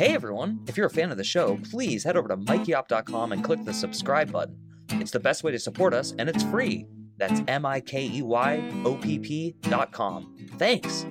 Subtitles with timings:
[0.00, 0.64] Hey everyone!
[0.66, 3.74] If you're a fan of the show, please head over to mikeyopp.com and click the
[3.74, 4.56] subscribe button.
[4.92, 6.86] It's the best way to support us, and it's free.
[7.18, 10.48] That's M I K E Y O P P.com.
[10.56, 11.04] Thanks!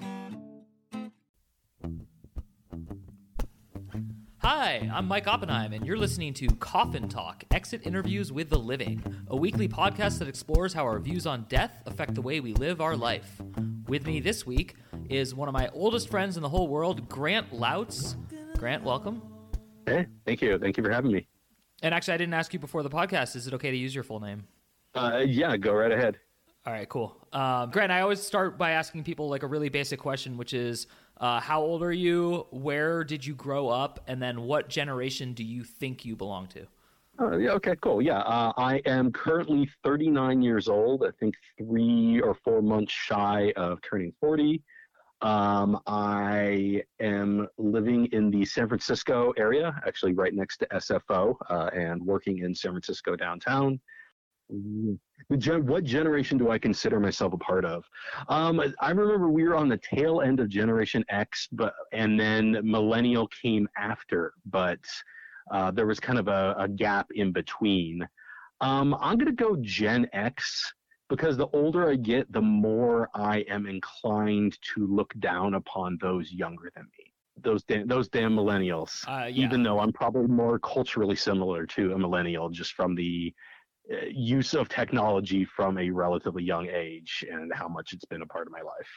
[4.40, 9.04] Hi, I'm Mike Oppenheim, and you're listening to Coffin Talk Exit Interviews with the Living,
[9.28, 12.82] a weekly podcast that explores how our views on death affect the way we live
[12.82, 13.40] our life.
[13.88, 14.78] With me this week
[15.12, 18.16] is one of my oldest friends in the whole world, Grant Lautz.
[18.60, 19.22] Grant, welcome.
[19.86, 20.60] Hey, thank you.
[20.60, 21.26] Thank you for having me.
[21.82, 23.38] And actually, I didn't ask you before the podcast.
[23.38, 24.44] Is it okay to use your full name?
[24.94, 26.18] Uh, yeah, go right ahead.
[26.66, 27.16] All right, cool.
[27.32, 30.88] Um, Grant, I always start by asking people like a really basic question, which is
[31.22, 32.48] uh, how old are you?
[32.52, 34.02] Where did you grow up?
[34.08, 36.68] And then what generation do you think you belong to?
[37.18, 38.02] Uh, yeah, okay, cool.
[38.02, 41.06] Yeah, uh, I am currently 39 years old.
[41.06, 44.62] I think three or four months shy of turning 40.
[45.22, 51.70] Um, I am living in the San Francisco area, actually right next to SFO, uh,
[51.74, 53.80] and working in San Francisco downtown.
[55.28, 57.84] What generation do I consider myself a part of?
[58.30, 62.58] Um, I remember we were on the tail end of Generation X, but and then
[62.64, 64.80] Millennial came after, but
[65.52, 68.08] uh, there was kind of a, a gap in between.
[68.62, 70.74] Um, I'm to go Gen X
[71.10, 76.32] because the older I get, the more I am inclined to look down upon those
[76.32, 77.12] younger than me.
[77.42, 79.08] Those damn, those damn millennials.
[79.08, 79.46] Uh, yeah.
[79.46, 83.34] Even though I'm probably more culturally similar to a millennial, just from the
[83.92, 88.26] uh, use of technology from a relatively young age and how much it's been a
[88.26, 88.88] part of my life.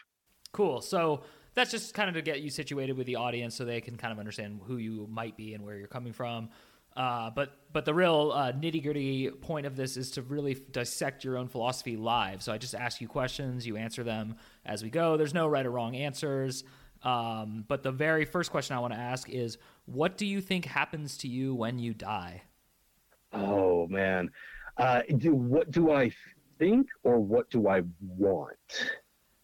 [0.52, 0.82] Cool.
[0.82, 1.22] So
[1.54, 4.12] that's just kind of to get you situated with the audience so they can kind
[4.12, 6.50] of understand who you might be and where you're coming from.
[6.94, 11.24] Uh, but but the real uh, nitty gritty point of this is to really dissect
[11.24, 12.42] your own philosophy live.
[12.42, 15.16] So I just ask you questions, you answer them as we go.
[15.16, 16.64] There's no right or wrong answers.
[17.02, 20.66] Um, but the very first question I want to ask is, what do you think
[20.66, 22.42] happens to you when you die?
[23.32, 24.30] Oh man,
[24.76, 26.12] uh, do what do I
[26.58, 28.56] think or what do I want?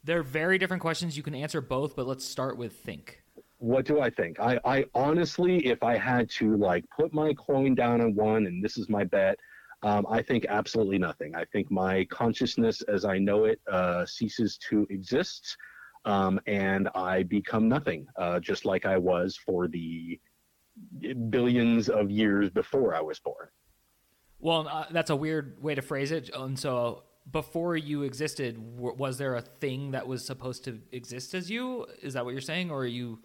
[0.05, 1.17] They're very different questions.
[1.17, 3.23] You can answer both, but let's start with think
[3.59, 4.41] what do I think?
[4.41, 8.65] I, I honestly, if I had to like put my coin down on one, and
[8.65, 9.39] this is my bet,
[9.83, 11.35] um, I think absolutely nothing.
[11.35, 15.57] I think my consciousness, as I know it, uh, ceases to exist,
[16.05, 20.19] um, and I become nothing, uh, just like I was for the
[21.31, 23.49] billions of years before I was born.
[24.41, 26.31] Well, uh, that's a weird way to phrase it.
[26.35, 31.51] And so, before you existed, was there a thing that was supposed to exist as
[31.51, 31.87] you?
[32.01, 33.19] Is that what you're saying, or are you?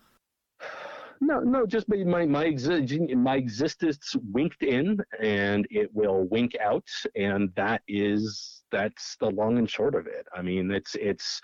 [1.25, 6.89] No, no, just my my exi- my existence winked in, and it will wink out,
[7.15, 10.27] and that is that's the long and short of it.
[10.35, 11.41] I mean, it's it's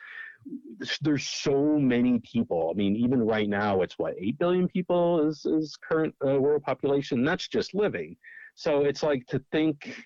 [1.02, 2.70] there's so many people.
[2.74, 6.64] I mean, even right now, it's what eight billion people is is current uh, world
[6.64, 7.24] population.
[7.24, 8.18] That's just living.
[8.56, 10.06] So it's like to think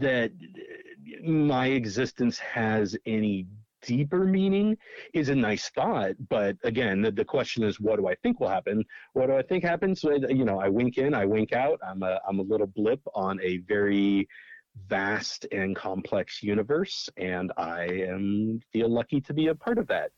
[0.00, 0.32] that
[1.22, 3.46] my existence has any
[3.86, 4.76] deeper meaning
[5.12, 6.12] is a nice thought.
[6.28, 8.84] But again, the, the question is, what do I think will happen?
[9.12, 10.00] What do I think happens?
[10.00, 11.80] So, you know, I wink in, I wink out.
[11.86, 14.28] I'm a, I'm a little blip on a very
[14.88, 20.10] vast and complex universe, and I am feel lucky to be a part of that.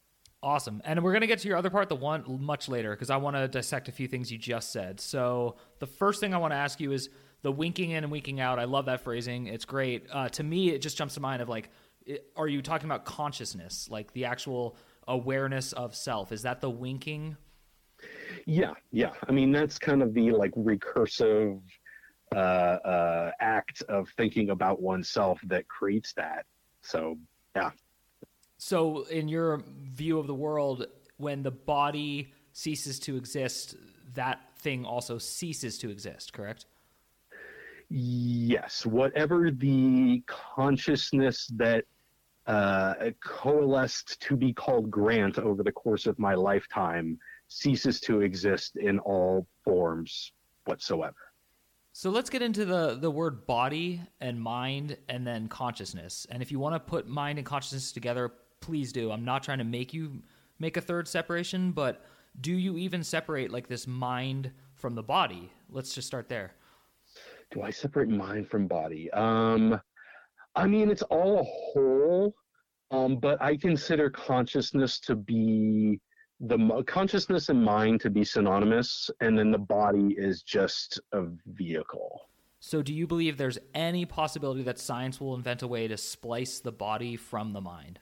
[0.43, 0.81] Awesome.
[0.85, 3.17] And we're going to get to your other part, the one much later, because I
[3.17, 5.01] want to dissect a few things you just said.
[5.01, 7.11] So the first thing I want to ask you is
[7.43, 8.59] the winking in and winking out.
[8.59, 9.47] I love that phrasing.
[9.47, 10.07] It's great.
[10.11, 11.71] Uh, to me, it just jumps to mind of like,
[12.37, 14.77] are you talking about consciousness, like the actual
[15.09, 16.33] awareness of self?
[16.33, 17.37] Is that the winking?
[18.45, 19.13] Yeah, yeah.
[19.29, 21.61] I mean, that's kind of the like recursive
[22.35, 26.45] uh, uh, act of thinking about oneself that creates that.
[26.83, 27.17] So,
[27.55, 27.71] yeah.
[28.59, 29.63] So, in your
[29.93, 30.87] view of the world,
[31.19, 33.77] when the body ceases to exist,
[34.15, 36.67] that thing also ceases to exist, correct?
[37.89, 38.85] Yes.
[38.85, 41.85] Whatever the consciousness that
[42.47, 47.19] uh, coalesced to be called Grant over the course of my lifetime
[47.49, 50.33] ceases to exist in all forms
[50.65, 51.17] whatsoever.
[51.93, 56.27] So let's get into the the word body and mind and then consciousness.
[56.31, 59.11] And if you want to put mind and consciousness together, please do.
[59.11, 60.23] I'm not trying to make you
[60.59, 62.05] make a third separation, but
[62.41, 65.51] do you even separate like this mind from the body?
[65.71, 66.53] Let's just start there.
[67.51, 69.11] Do I separate mind from body?
[69.13, 69.81] Um
[70.57, 72.35] I mean, it's all a whole,
[72.91, 76.01] um, but I consider consciousness to be
[76.41, 82.29] the consciousness and mind to be synonymous, and then the body is just a vehicle.
[82.61, 86.61] So, do you believe there's any possibility that science will invent a way to splice
[86.61, 88.01] the body from the mind?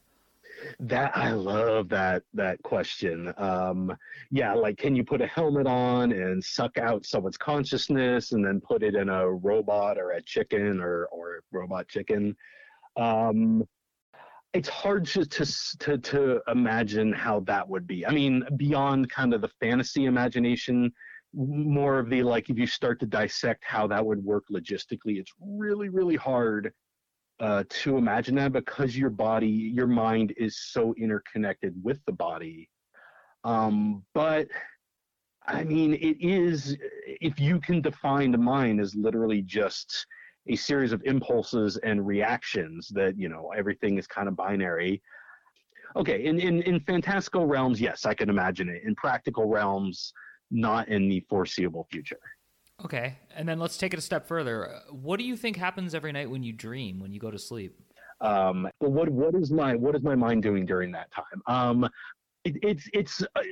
[0.80, 3.32] That I love that that question.
[3.36, 3.96] Um,
[4.30, 8.60] yeah, like can you put a helmet on and suck out someone's consciousness and then
[8.60, 12.36] put it in a robot or a chicken or or robot chicken?
[12.96, 13.64] Um,
[14.52, 18.06] it's hard to, to to to imagine how that would be.
[18.06, 20.92] I mean, beyond kind of the fantasy imagination,
[21.32, 25.32] more of the like if you start to dissect how that would work logistically, it's
[25.40, 26.72] really really hard
[27.40, 32.68] uh, to imagine that because your body, your mind is so interconnected with the body.
[33.42, 34.48] Um, but
[35.46, 36.76] I mean, it is
[37.06, 40.06] if you can define the mind as literally just
[40.48, 45.02] a series of impulses and reactions that you know everything is kind of binary.
[45.96, 48.82] Okay in, in in fantastical realms yes i can imagine it.
[48.84, 50.12] In practical realms
[50.50, 52.18] not in the foreseeable future
[52.84, 54.80] okay and then let's take it a step further.
[54.90, 57.78] What do you think happens every night when you dream when you go to sleep?
[58.20, 61.42] Um what what is my what is my mind doing during that time?
[61.46, 61.88] Um
[62.44, 63.42] it, it's it's uh,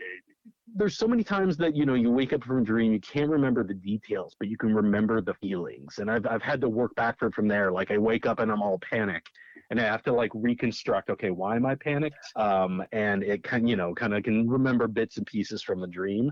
[0.75, 3.31] there's so many times that you know you wake up from a dream you can't
[3.31, 5.99] remember the details but you can remember the feelings.
[5.99, 7.71] And i've, I've had to work backward from there.
[7.73, 9.31] Like i wake up and i'm all panicked
[9.73, 12.15] and i have to like reconstruct okay why am i panicked?
[12.37, 15.87] Um, and it can you know kind of can remember bits and pieces from the
[15.87, 16.31] dream.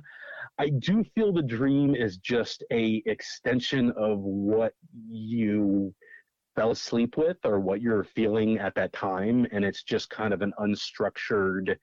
[0.59, 4.75] I do feel the dream is just a extension of what
[5.09, 5.95] you
[6.55, 10.43] fell asleep with or what you're feeling at that time and it's just kind of
[10.43, 11.77] an unstructured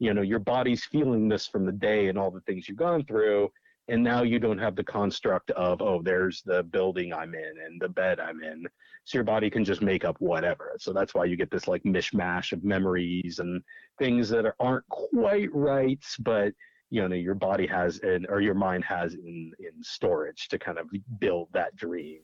[0.00, 3.04] you know your body's feeling this from the day and all the things you've gone
[3.04, 3.48] through
[3.88, 7.80] and now you don't have the construct of oh there's the building i'm in and
[7.80, 8.66] the bed i'm in.
[9.04, 10.76] So your body can just make up whatever.
[10.78, 13.62] So that's why you get this like mishmash of memories and
[13.98, 16.54] things that aren't quite right but
[16.90, 20.78] you know your body has in or your mind has in in storage to kind
[20.78, 20.88] of
[21.18, 22.20] build that dream.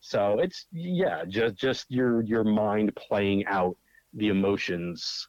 [0.00, 3.76] So it's yeah just just your your mind playing out
[4.14, 5.28] the emotions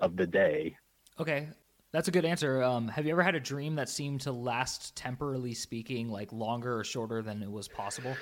[0.00, 0.76] of the day.
[1.18, 1.48] Okay,
[1.92, 2.62] that's a good answer.
[2.62, 6.78] Um, have you ever had a dream that seemed to last, temporally speaking, like longer
[6.78, 8.16] or shorter than it was possible?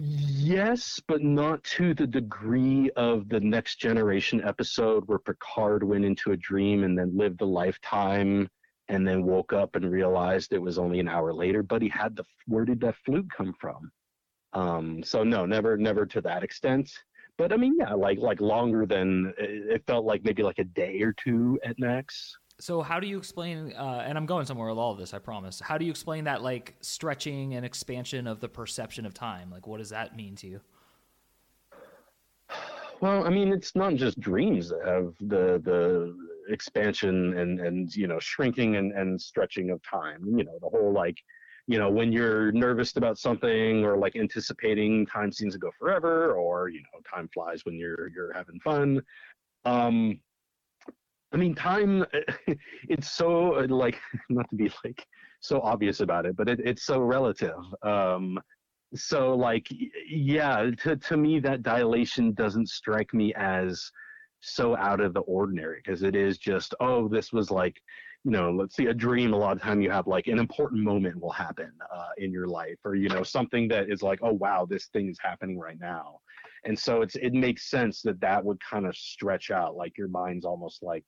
[0.00, 6.32] Yes, but not to the degree of the Next Generation episode where Picard went into
[6.32, 8.48] a dream and then lived a lifetime
[8.88, 11.62] and then woke up and realized it was only an hour later.
[11.62, 13.90] But he had the where did that flute come from?
[14.52, 16.90] Um, so no, never, never to that extent
[17.40, 21.00] but I mean, yeah, like like longer than it felt like maybe like a day
[21.00, 22.36] or two at max.
[22.60, 23.72] So how do you explain?
[23.72, 25.60] Uh, and I'm going somewhere with all of this, I promise.
[25.60, 29.50] How do you explain that like stretching and expansion of the perception of time?
[29.50, 30.60] Like, what does that mean to you?
[33.00, 36.14] Well, I mean, it's not just dreams that have the the
[36.50, 40.22] expansion and and you know shrinking and and stretching of time.
[40.26, 41.16] You know, the whole like
[41.66, 46.34] you know when you're nervous about something or like anticipating time seems to go forever
[46.34, 49.00] or you know time flies when you're you're having fun
[49.66, 50.18] um
[51.32, 52.04] i mean time
[52.88, 53.98] it's so like
[54.30, 55.06] not to be like
[55.40, 58.38] so obvious about it but it, it's so relative um
[58.94, 59.66] so like
[60.08, 63.90] yeah to, to me that dilation doesn't strike me as
[64.40, 67.80] so out of the ordinary because it is just oh this was like
[68.24, 70.82] you know, let's see, a dream, a lot of time you have like an important
[70.82, 74.34] moment will happen uh, in your life, or, you know, something that is like, oh,
[74.34, 76.20] wow, this thing is happening right now.
[76.64, 80.08] And so it's, it makes sense that that would kind of stretch out, like your
[80.08, 81.04] mind's almost like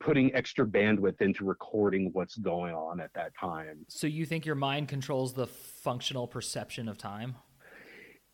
[0.00, 3.84] putting extra bandwidth into recording what's going on at that time.
[3.88, 7.36] So you think your mind controls the functional perception of time?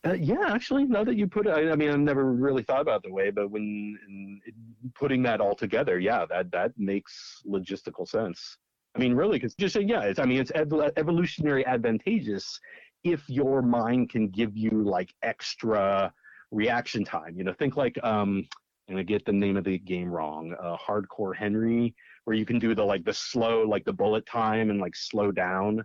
[0.04, 2.80] Uh, yeah, actually, now that you put it, I, I, mean, I've never really thought
[2.80, 7.40] about the way, but when in, in putting that all together, yeah, that that makes
[7.46, 8.58] logistical sense.
[8.96, 12.58] I mean, really, because just yeah, it's, I mean, it's ev- evolutionary advantageous
[13.04, 16.12] if your mind can give you like extra
[16.50, 17.36] reaction time.
[17.36, 18.46] You know, think like um,
[18.88, 20.54] Gonna get the name of the game wrong.
[20.62, 24.70] Uh, Hardcore Henry, where you can do the like the slow, like the bullet time
[24.70, 25.84] and like slow down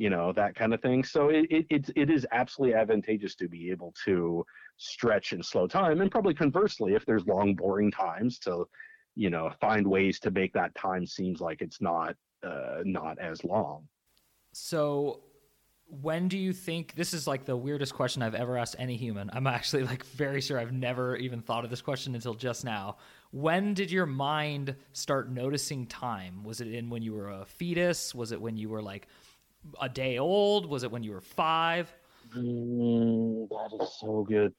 [0.00, 3.48] you know that kind of thing so it, it, it, it is absolutely advantageous to
[3.48, 4.42] be able to
[4.78, 8.66] stretch and slow time and probably conversely if there's long boring times to
[9.14, 13.44] you know find ways to make that time seems like it's not uh, not as
[13.44, 13.86] long
[14.54, 15.20] so
[15.90, 19.30] when do you think this is like the weirdest question I've ever asked any human?
[19.32, 22.96] I'm actually like very sure I've never even thought of this question until just now.
[23.32, 26.44] When did your mind start noticing time?
[26.44, 28.14] Was it in when you were a fetus?
[28.14, 29.08] Was it when you were like
[29.80, 30.66] a day old?
[30.66, 31.92] Was it when you were five?
[32.36, 34.54] Mm, that is so good.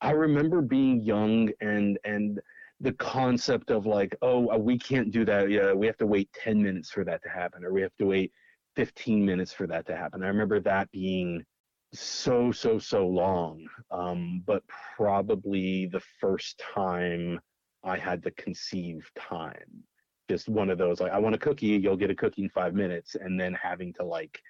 [0.00, 2.40] I remember being young and and
[2.80, 5.50] the concept of like, oh, we can't do that.
[5.50, 8.06] Yeah, we have to wait ten minutes for that to happen, or we have to
[8.06, 8.32] wait
[8.76, 10.22] fifteen minutes for that to happen.
[10.22, 11.44] I remember that being
[11.92, 13.66] so so so long.
[13.90, 14.62] Um, but
[14.96, 17.40] probably the first time
[17.84, 19.84] I had to conceive time.
[20.28, 22.74] Just one of those like I want a cookie, you'll get a cookie in five
[22.74, 24.40] minutes, and then having to like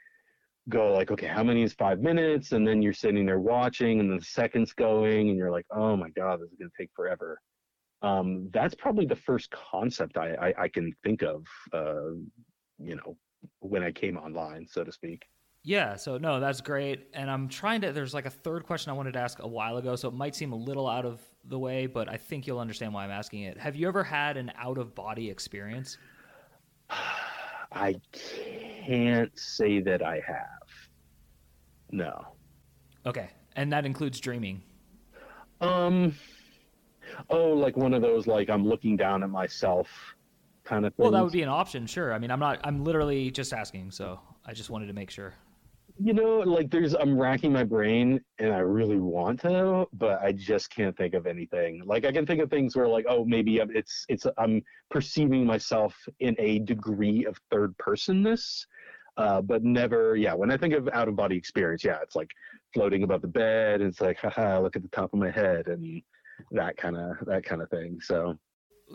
[0.68, 2.52] go like, okay, how many is five minutes?
[2.52, 6.10] And then you're sitting there watching, and the seconds going, and you're like, oh my
[6.10, 7.38] god, this is gonna take forever.
[8.02, 12.12] Um, that's probably the first concept I, I, I can think of, uh,
[12.78, 13.16] you know,
[13.60, 15.24] when I came online, so to speak.
[15.66, 17.08] Yeah, so no, that's great.
[17.14, 19.78] And I'm trying to, there's like a third question I wanted to ask a while
[19.78, 22.58] ago, so it might seem a little out of the way, but I think you'll
[22.58, 23.58] understand why I'm asking it.
[23.58, 25.96] Have you ever had an out of body experience?
[27.72, 30.68] I can't say that I have.
[31.90, 32.26] No.
[33.06, 33.30] Okay.
[33.56, 34.62] And that includes dreaming.
[35.62, 36.14] Um,
[37.30, 39.88] oh, like one of those, like I'm looking down at myself
[40.64, 41.04] kind of thing.
[41.04, 42.12] Well, that would be an option, sure.
[42.12, 45.34] I mean, I'm not, I'm literally just asking, so I just wanted to make sure.
[45.98, 50.32] You know, like there's, I'm racking my brain and I really want to, but I
[50.32, 51.82] just can't think of anything.
[51.84, 55.94] Like I can think of things where, like, oh, maybe it's, it's, I'm perceiving myself
[56.18, 58.66] in a degree of third personness.
[59.16, 60.34] Uh, but never, yeah.
[60.34, 62.32] When I think of out of body experience, yeah, it's like
[62.72, 63.80] floating above the bed.
[63.80, 66.02] And it's like, haha, look at the top of my head, and
[66.50, 68.00] that kind of that kind of thing.
[68.00, 68.36] So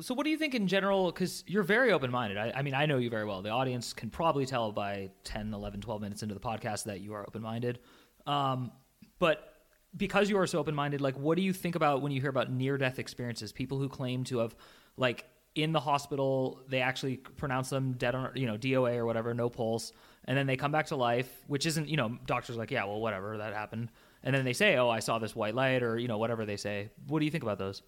[0.02, 2.38] so what do you think in general because you're very open-minded.
[2.38, 3.42] I, I, mean i know you very well.
[3.42, 7.14] The audience can probably tell by 10 11 12 minutes into the podcast that you
[7.14, 7.80] are open-minded.
[8.28, 8.72] Um,
[9.18, 9.54] but
[9.98, 12.52] because you are so open-minded like what do you think about when you hear about
[12.52, 13.52] near-death experiences?
[13.52, 14.56] People who claim to have
[14.98, 19.34] like in the hospital they actually pronounce them dead on you know doa or whatever
[19.34, 19.92] no pulse
[20.26, 23.02] and then they come back to life which isn't you know doctors like yeah well
[23.02, 23.90] whatever that happened.
[24.22, 26.58] And then they say oh i saw this white light or you know whatever they
[26.58, 26.92] say.
[27.08, 27.82] What do you think about those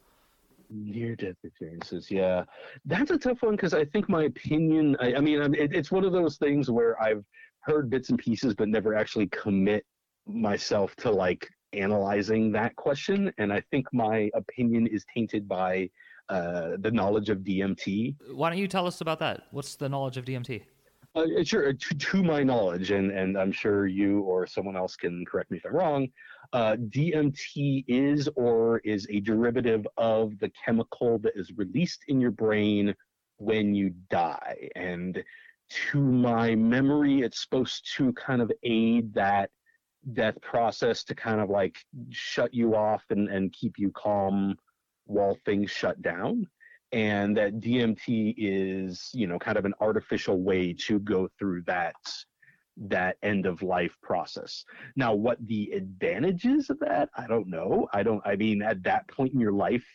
[0.72, 2.44] near death experiences yeah.
[2.86, 6.04] That's a tough one because i think my opinion i, I mean it, it's one
[6.04, 7.24] of those things where i've
[7.62, 9.86] heard bits and pieces but never actually commit
[10.26, 15.90] myself to like analyzing that question and i think my opinion is tainted by
[16.30, 19.44] uh, the knowledge of dmt why don't you tell us about that?
[19.52, 20.64] What's the knowledge of dmt
[21.16, 25.26] uh, sure to, to my knowledge and, and i'm sure you or someone else can
[25.26, 26.08] correct me if i'm wrong
[26.54, 32.32] uh, DMT is or is a derivative of the chemical that is released in your
[32.32, 32.94] brain
[33.38, 34.70] when you die.
[34.76, 35.24] And
[35.92, 39.50] to my memory, it's supposed to kind of aid that
[40.14, 41.78] death process to kind of like
[42.10, 44.56] shut you off and, and keep you calm
[45.06, 46.46] while things shut down.
[46.92, 51.96] And that DMT is, you know, kind of an artificial way to go through that
[52.78, 54.64] that end of life process.
[54.96, 57.88] Now, what the advantages of that, I don't know.
[57.94, 59.86] I don't, I mean, at that point in your life,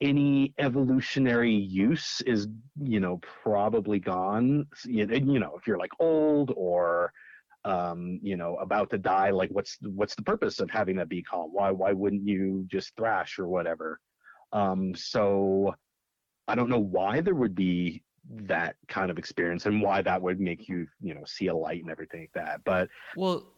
[0.00, 2.48] any evolutionary use is,
[2.80, 4.66] you know, probably gone.
[4.86, 7.12] You know, if you're like old or,
[7.64, 11.22] um, you know, about to die, like what's, what's the purpose of having that be
[11.22, 11.50] calm?
[11.52, 14.00] Why, why wouldn't you just thrash or whatever?
[14.52, 15.74] Um, so
[16.50, 18.02] I don't know why there would be
[18.32, 21.82] that kind of experience and why that would make you you know see a light
[21.82, 23.52] and everything like that but well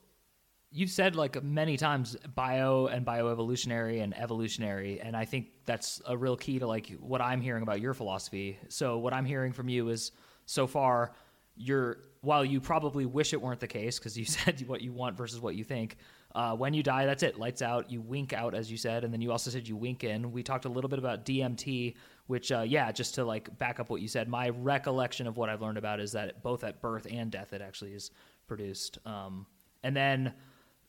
[0.70, 6.16] you've said like many times bio and bioevolutionary and evolutionary and i think that's a
[6.16, 8.58] real key to like what i'm hearing about your philosophy.
[8.68, 10.12] So what i'm hearing from you is
[10.46, 11.12] so far
[11.54, 15.16] you're while you probably wish it weren't the case because you said what you want
[15.16, 15.96] versus what you think
[16.34, 19.12] uh, when you die that's it lights out you wink out as you said and
[19.12, 20.32] then you also said you wink in.
[20.32, 21.94] We talked a little bit about dmt
[22.26, 25.48] which uh, yeah just to like back up what you said my recollection of what
[25.48, 28.10] i've learned about is that both at birth and death it actually is
[28.46, 29.46] produced um,
[29.82, 30.32] and then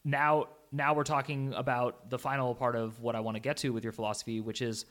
[0.06, 3.70] now now we're talking about the final part of what i want to get to
[3.70, 4.86] with your philosophy which is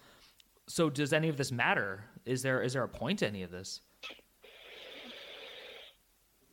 [0.68, 2.04] so does any of this matter?
[2.25, 3.80] Is there is there a point to any of this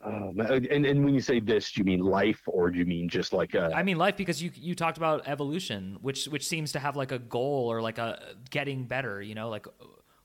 [0.02, 3.10] um, and and when you say this, do you mean life, or do you mean
[3.10, 3.72] just like a...
[3.76, 7.12] I mean life because you you talked about evolution, which which seems to have like
[7.12, 9.22] a goal or like a getting better.
[9.22, 9.68] You know, like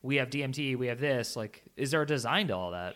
[0.03, 1.35] we have DMT, we have this.
[1.35, 2.95] Like, is there a design to all that?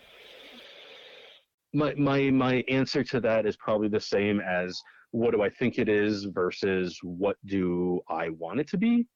[1.75, 4.81] My my my answer to that is probably the same as
[5.11, 9.07] what do I think it is versus what do I want it to be.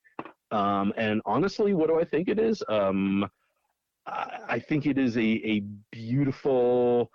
[0.50, 2.60] Um, and honestly, what do I think it is?
[2.68, 3.28] Um,
[4.06, 5.60] I, I think it is a a
[5.92, 7.08] beautiful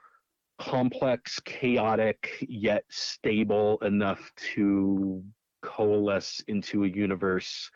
[0.60, 5.24] complex, chaotic, yet stable enough to
[5.62, 7.70] coalesce into a universe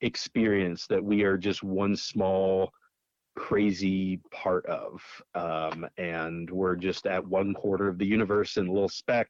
[0.00, 2.72] experience that we are just one small
[3.36, 5.00] crazy part of.
[5.34, 9.28] Um, and we're just at one quarter of the universe in a little speck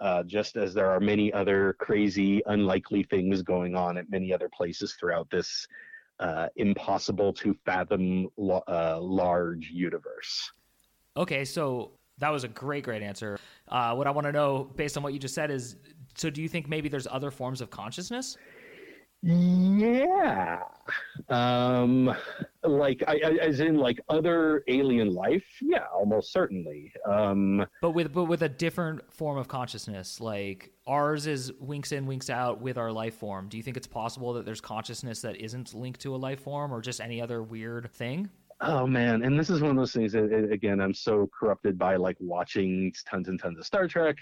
[0.00, 4.48] uh, just as there are many other crazy unlikely things going on at many other
[4.48, 5.66] places throughout this
[6.20, 8.28] uh, impossible to fathom
[8.68, 10.52] uh, large universe.
[11.16, 13.38] Okay so that was a great, great answer.
[13.68, 15.76] Uh, what I want to know, based on what you just said, is
[16.14, 18.36] so do you think maybe there's other forms of consciousness?
[19.22, 20.60] Yeah.
[21.28, 22.14] Um,
[22.62, 25.44] like, I, I, as in like other alien life.
[25.60, 26.92] Yeah, almost certainly.
[27.04, 30.20] Um, but with but with a different form of consciousness.
[30.20, 33.48] Like ours is winks in, winks out with our life form.
[33.48, 36.72] Do you think it's possible that there's consciousness that isn't linked to a life form
[36.72, 38.30] or just any other weird thing?
[38.60, 40.12] Oh man, and this is one of those things.
[40.12, 44.16] That, again, I'm so corrupted by like watching tons and tons of Star Trek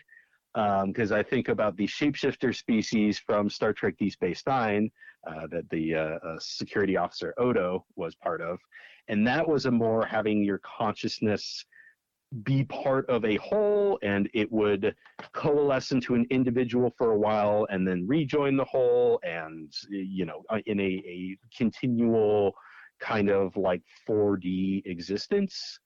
[0.55, 4.91] because um, I think about the shapeshifter species from Star Trek Deep Space Nine
[5.27, 8.59] uh, that the uh, uh, security officer Odo was part of,
[9.09, 11.65] and that was a more having your consciousness
[12.43, 14.97] be part of a whole, and it would
[15.33, 20.43] coalesce into an individual for a while, and then rejoin the whole, and you know,
[20.51, 22.53] uh, in a, a continual
[23.05, 25.79] kind of like 4D existence.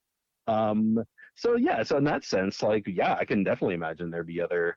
[0.46, 1.02] Um,
[1.34, 4.76] so yeah, so in that sense, like yeah, I can definitely imagine there'd be other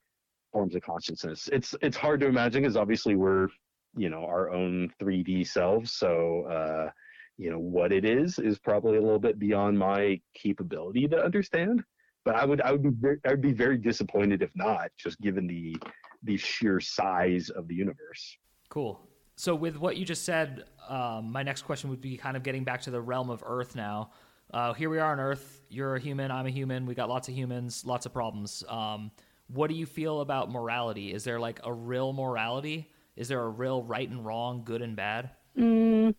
[0.52, 1.50] forms of consciousness.
[1.52, 3.48] It's it's hard to imagine because obviously we're
[3.96, 6.90] you know our own 3D selves, so uh,
[7.38, 11.84] you know what it is is probably a little bit beyond my capability to understand.
[12.26, 15.20] But I would I would be very, I would be very disappointed if not, just
[15.22, 15.76] given the
[16.24, 18.38] the sheer size of the universe.
[18.70, 19.08] Cool.
[19.42, 22.64] So with what you just said, um, my next question would be kind of getting
[22.64, 24.12] back to the realm of Earth now
[24.54, 25.62] uh, here we are on Earth.
[25.70, 26.30] You're a human.
[26.30, 26.86] I'm a human.
[26.86, 28.64] We got lots of humans, lots of problems.
[28.68, 29.12] Um,
[29.48, 31.14] what do you feel about morality?
[31.14, 32.90] Is there like a real morality?
[33.16, 35.30] Is there a real right and wrong, good and bad?
[35.58, 36.14] Mm,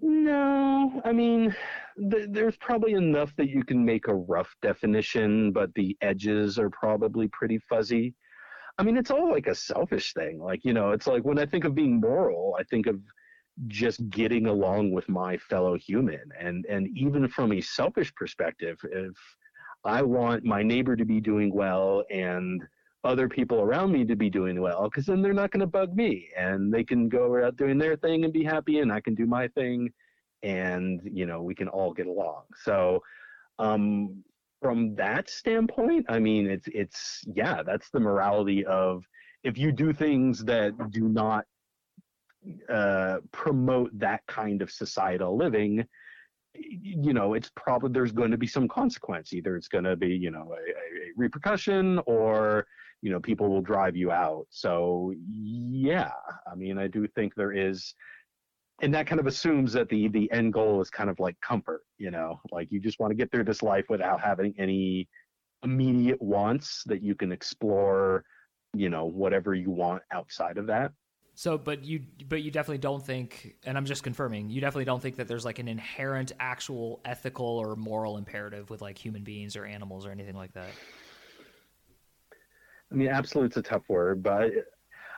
[0.00, 1.00] no.
[1.04, 1.54] I mean,
[2.10, 6.70] th- there's probably enough that you can make a rough definition, but the edges are
[6.70, 8.14] probably pretty fuzzy.
[8.78, 10.38] I mean, it's all like a selfish thing.
[10.38, 13.00] Like, you know, it's like when I think of being moral, I think of
[13.68, 19.14] just getting along with my fellow human and and even from a selfish perspective if
[19.84, 22.62] i want my neighbor to be doing well and
[23.04, 25.94] other people around me to be doing well because then they're not going to bug
[25.94, 29.14] me and they can go out doing their thing and be happy and i can
[29.14, 29.90] do my thing
[30.42, 33.00] and you know we can all get along so
[33.58, 34.22] um
[34.62, 39.04] from that standpoint i mean it's it's yeah that's the morality of
[39.44, 41.44] if you do things that do not
[42.68, 45.86] uh, promote that kind of societal living,
[46.54, 49.32] you know, it's probably there's going to be some consequence.
[49.32, 52.66] Either it's going to be, you know, a, a, repercussion or,
[53.00, 54.46] you know, people will drive you out.
[54.50, 56.10] So, yeah,
[56.50, 57.94] I mean, I do think there is,
[58.80, 61.81] and that kind of assumes that the the end goal is kind of like comfort,
[62.02, 65.08] you know, like you just want to get through this life without having any
[65.62, 68.24] immediate wants that you can explore,
[68.74, 70.90] you know, whatever you want outside of that.
[71.36, 75.00] So, but you, but you definitely don't think, and I'm just confirming, you definitely don't
[75.00, 79.54] think that there's like an inherent, actual ethical or moral imperative with like human beings
[79.54, 80.70] or animals or anything like that.
[82.90, 84.50] I mean, absolute's a tough word, but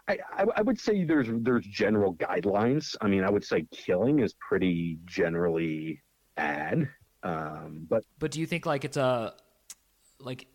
[0.07, 2.95] I, I, I would say there's there's general guidelines.
[3.01, 6.04] I mean, I would say killing is pretty generally
[6.37, 6.89] bad.
[7.23, 9.35] Um, but but do you think like it's a
[10.21, 10.47] like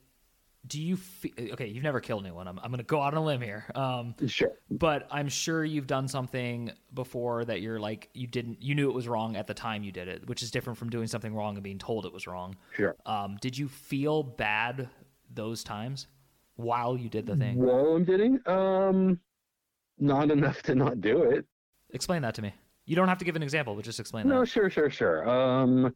[0.68, 2.48] do you feel okay you've never killed anyone.
[2.48, 3.66] I'm, I'm gonna go out on a limb here.
[3.76, 4.52] Um, sure.
[4.70, 8.94] but i'm sure you've done something before that you're like you didn't you knew it
[8.94, 11.56] was wrong at the time you did it which is different from doing something wrong
[11.56, 12.56] and being told it was wrong.
[12.76, 12.96] Sure.
[13.06, 14.90] Um, did you feel bad
[15.34, 16.08] those times
[16.56, 17.58] while you did the thing?
[17.58, 19.20] While i'm doing um
[19.98, 21.46] not enough to not do it.
[21.92, 22.54] Explain that to me
[22.90, 24.34] you don't have to give an example but just explain that.
[24.34, 24.48] no that.
[24.48, 25.94] sure sure sure um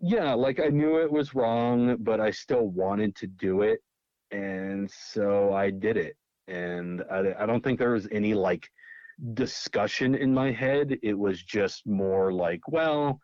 [0.00, 3.80] yeah like i knew it was wrong but i still wanted to do it
[4.30, 6.16] and so I did it.
[6.46, 8.68] And I, I don't think there was any like
[9.34, 10.98] discussion in my head.
[11.02, 13.20] It was just more like, well,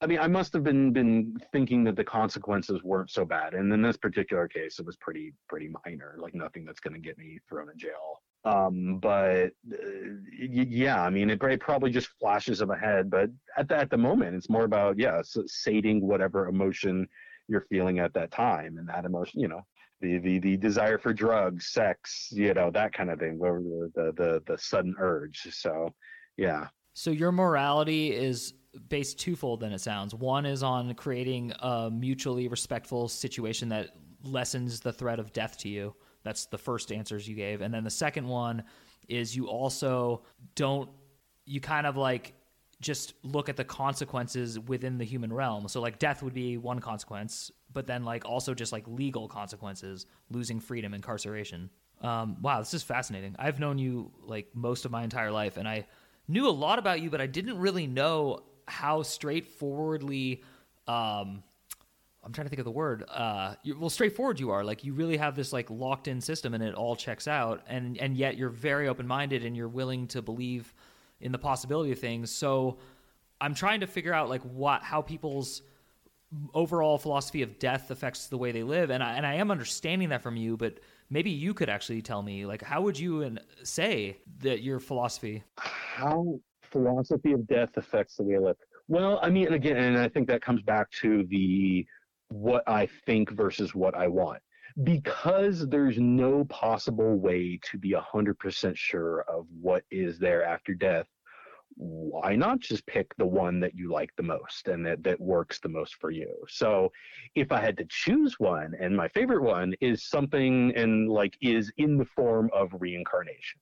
[0.00, 3.70] I mean, I must have been been thinking that the consequences weren't so bad, and
[3.70, 7.18] in this particular case, it was pretty pretty minor, like nothing that's going to get
[7.18, 8.22] me thrown in jail.
[8.44, 9.76] Um, but uh,
[10.38, 13.90] yeah, I mean, it, it, probably just flashes in my head, but at the, at
[13.90, 17.06] the moment, it's more about yeah, sating whatever emotion
[17.48, 19.60] you're feeling at that time, and that emotion, you know,
[20.00, 23.90] the, the the desire for drugs, sex, you know, that kind of thing, where the,
[23.94, 25.46] the the the sudden urge.
[25.52, 25.92] So,
[26.38, 26.68] yeah.
[26.94, 28.54] So your morality is
[28.88, 29.60] based twofold.
[29.60, 30.14] Then it sounds.
[30.14, 33.90] One is on creating a mutually respectful situation that
[34.22, 35.94] lessens the threat of death to you.
[36.22, 38.64] That's the first answers you gave, and then the second one
[39.08, 40.22] is you also
[40.54, 40.88] don't.
[41.46, 42.34] You kind of like
[42.80, 45.68] just look at the consequences within the human realm.
[45.68, 50.06] So like death would be one consequence, but then like also just like legal consequences,
[50.30, 51.68] losing freedom, incarceration.
[52.00, 53.36] Um, wow, this is fascinating.
[53.38, 55.86] I've known you like most of my entire life, and I
[56.28, 60.42] knew a lot about you, but I didn't really know how straightforwardly.
[60.88, 61.42] Um,
[62.22, 63.04] I'm trying to think of the word.
[63.08, 64.62] Uh, you, well, straightforward you are.
[64.62, 67.62] Like you really have this like locked in system, and it all checks out.
[67.66, 70.72] And and yet you're very open minded, and you're willing to believe
[71.20, 72.30] in the possibility of things.
[72.30, 72.78] So
[73.40, 75.62] I'm trying to figure out like what how people's
[76.54, 80.10] overall philosophy of death affects the way they live, and I, and I am understanding
[80.10, 80.78] that from you, but
[81.08, 86.38] maybe you could actually tell me like how would you say that your philosophy how
[86.70, 88.56] philosophy of death affects the way I live.
[88.88, 91.86] Well, I mean, again, and I think that comes back to the
[92.30, 94.40] what I think versus what I want.
[94.84, 101.06] Because there's no possible way to be 100% sure of what is there after death,
[101.74, 105.58] why not just pick the one that you like the most and that, that works
[105.60, 106.32] the most for you?
[106.48, 106.92] So
[107.34, 111.72] if I had to choose one, and my favorite one is something and like is
[111.78, 113.60] in the form of reincarnation.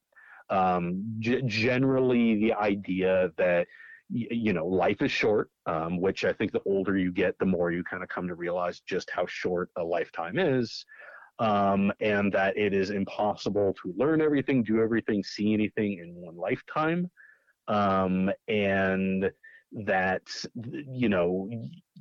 [0.51, 3.67] Um, g- generally, the idea that
[4.11, 7.71] you know life is short um, which i think the older you get the more
[7.71, 10.85] you kind of come to realize just how short a lifetime is.
[11.41, 16.37] Um, and that it is impossible to learn everything do everything see anything in one
[16.37, 17.09] lifetime.
[17.69, 19.31] Um, and
[19.85, 20.23] that
[20.55, 21.49] you know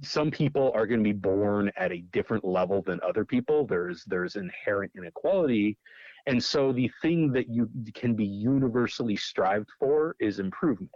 [0.02, 3.67] some people are going to be born at a different level than other people.
[3.67, 5.78] There's there's inherent inequality.
[6.26, 10.91] And so the thing that you can be universally strived for is improvement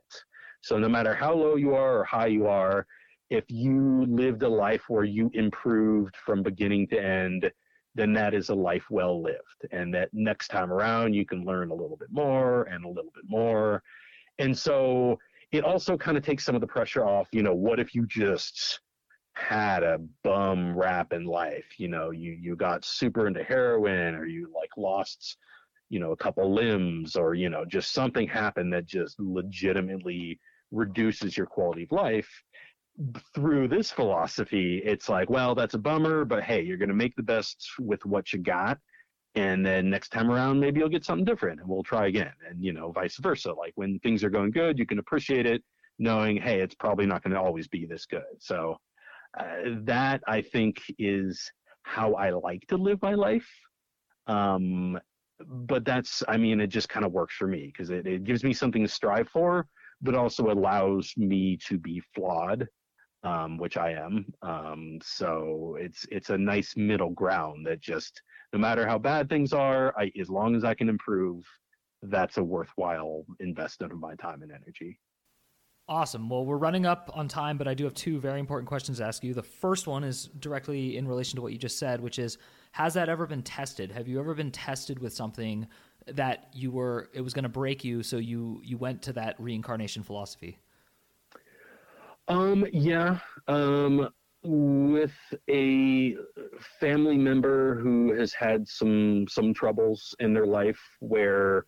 [0.62, 2.86] so no matter how low you are or high you are,
[3.30, 7.50] if you lived a life where you improved from beginning to end,
[7.96, 9.66] then that is a life well lived.
[9.72, 13.12] And that next time around, you can learn a little bit more and a little
[13.14, 13.84] bit more.
[14.40, 15.18] And so
[15.52, 17.28] it also kind of takes some of the pressure off.
[17.32, 18.80] You know, what if you just
[19.34, 21.66] had a bum rap in life?
[21.78, 25.38] You know, you, you got super into heroin or you like lost,
[25.90, 30.40] you know, a couple limbs or, you know, just something happened that just legitimately
[30.72, 32.30] reduces your quality of life.
[33.34, 37.16] Through this philosophy it's like well that's a bummer but hey you're going to make
[37.16, 38.78] the best with what you got
[39.36, 42.64] and then next time around maybe you'll get something different and we'll try again and
[42.64, 43.54] you know vice versa.
[43.54, 45.64] Like when things are going good you can appreciate it
[46.00, 48.24] knowing hey it's probably not going to always be this good.
[48.40, 48.76] So
[49.40, 49.46] uh,
[49.84, 51.50] that i think is
[51.84, 53.48] how i like to live my life.
[54.28, 55.00] Um,
[55.48, 58.44] but that's i mean it just kind of works for me because it, it gives
[58.44, 59.66] me something to strive for
[60.02, 62.68] but also allows me to be flawed,
[63.24, 64.26] um, which I am.
[64.42, 68.22] Um, so it's it's a nice middle ground that just
[68.54, 71.46] no matter how bad things are, I, as long as I can improve,
[72.04, 75.00] that's a worthwhile investment of my time and energy.
[75.88, 76.30] Awesome.
[76.30, 79.06] Well, we're running up on time, but I do have two very important questions to
[79.06, 79.34] ask you.
[79.34, 82.38] The first one is directly in relation to what you just said, which is
[82.72, 83.92] Has that ever been tested?
[83.92, 85.68] Have you ever been tested with something
[86.08, 89.36] that you were it was going to break you so you you went to that
[89.40, 90.58] reincarnation philosophy?
[92.28, 94.10] Um yeah um
[94.44, 95.14] with
[95.50, 96.16] a
[96.80, 101.66] family member who has had some some troubles in their life where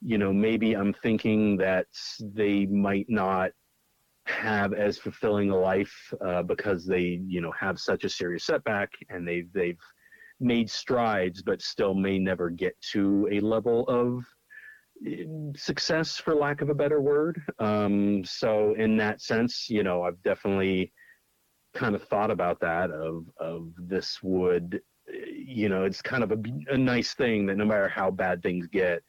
[0.00, 1.86] you know maybe i'm thinking that
[2.20, 3.50] they might not
[4.26, 8.90] have as fulfilling a life uh, because they you know have such a serious setback
[9.08, 9.78] and they've they've
[10.40, 14.24] made strides, but still may never get to a level of
[15.06, 15.24] eh,
[15.56, 17.42] success, for lack of a better word.
[17.58, 20.92] Um, so, in that sense, you know, I've definitely
[21.74, 22.90] kind of thought about that.
[22.90, 26.38] Of of this would, eh, you know, it's kind of a,
[26.70, 29.02] a nice thing that no matter how bad things get,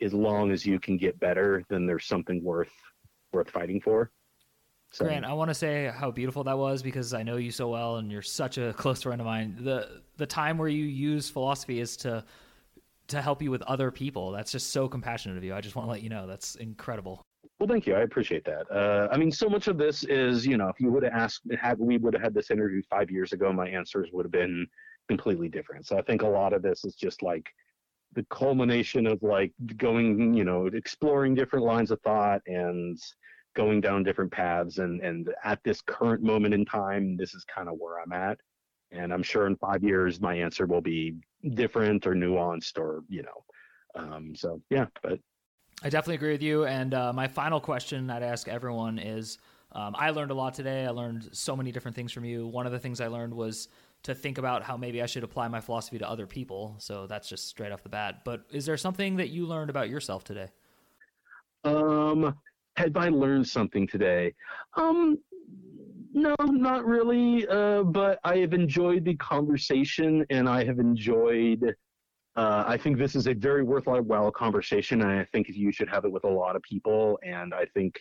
[0.00, 2.72] as long as you can get better, then there's something worth
[3.32, 4.10] worth fighting for.
[4.92, 5.06] So.
[5.06, 7.96] Grant, I want to say how beautiful that was because I know you so well
[7.96, 9.56] and you're such a close friend of mine.
[9.60, 12.24] The the time where you use philosophy is to
[13.08, 14.30] to help you with other people.
[14.32, 15.54] That's just so compassionate of you.
[15.54, 17.22] I just want to let you know that's incredible.
[17.58, 17.94] Well, thank you.
[17.94, 18.70] I appreciate that.
[18.70, 21.42] Uh, I mean, so much of this is, you know, if you would have asked,
[21.58, 24.66] had we would have had this interview five years ago, my answers would have been
[25.08, 25.86] completely different.
[25.86, 27.48] So I think a lot of this is just like
[28.14, 32.98] the culmination of like going, you know, exploring different lines of thought and
[33.54, 37.68] going down different paths and and at this current moment in time this is kind
[37.68, 38.38] of where i'm at.
[38.90, 41.14] And i'm sure in five years my answer will be
[41.54, 43.44] different or nuanced or you know
[43.94, 45.18] um, so yeah but
[45.82, 49.38] i definitely agree with you and uh, my final question i'd ask everyone is
[49.72, 50.84] um, i learned a lot today.
[50.86, 52.46] I learned so many different things from you.
[52.46, 53.68] One of the things i learned was
[54.02, 57.28] to think about how maybe i should apply my philosophy to other people so that's
[57.28, 58.24] just straight off the bat.
[58.24, 60.48] But is there something that you learned about yourself today?
[61.64, 62.34] Um
[62.76, 64.34] have I learned something today?
[64.74, 65.18] Um,
[66.12, 67.46] no, not really.
[67.48, 71.74] Uh, but I have enjoyed the conversation, and I have enjoyed.
[72.34, 76.04] Uh, I think this is a very worthwhile conversation, and I think you should have
[76.04, 77.18] it with a lot of people.
[77.22, 78.00] And I think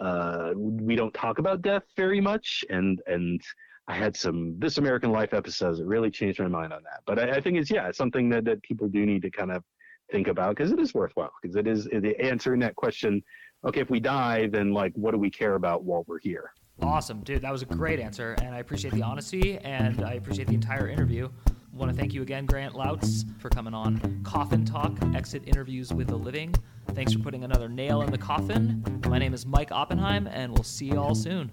[0.00, 3.40] uh, we don't talk about death very much, and and
[3.86, 7.00] I had some This American Life episodes that really changed my mind on that.
[7.06, 9.52] But I, I think it's yeah, it's something that that people do need to kind
[9.52, 9.62] of
[10.10, 13.22] think about because it is worthwhile because it is the answering that question
[13.64, 16.52] okay, if we die, then like, what do we care about while we're here?
[16.82, 17.42] Awesome, dude.
[17.42, 20.88] That was a great answer, and I appreciate the honesty, and I appreciate the entire
[20.88, 21.28] interview.
[21.46, 25.92] I want to thank you again, Grant Lautz, for coming on Coffin Talk Exit Interviews
[25.92, 26.54] with the Living.
[26.92, 28.84] Thanks for putting another nail in the coffin.
[29.08, 31.50] My name is Mike Oppenheim, and we'll see you all soon.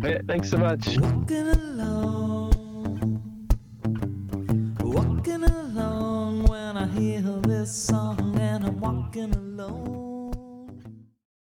[0.00, 0.96] Hey, thanks so much.
[0.98, 2.50] Walking along,
[4.80, 10.03] walking along when I hear this song, and I'm walking alone.